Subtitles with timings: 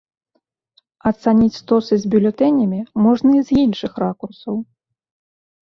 [1.11, 4.55] Ацаніць стосы з бюлетэнямі можна і з іншых ракурсаў.